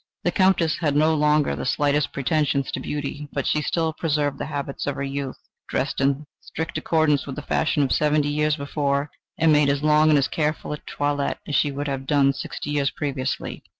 [0.23, 4.47] The Countess had no longer the slightest pretensions to beauty, but she still preserved the
[4.47, 5.37] habits of her youth,
[5.69, 10.09] dressed in strict accordance with the fashion of seventy years before, and made as long
[10.09, 13.61] and as careful a toilette as she would have done sixty years previously.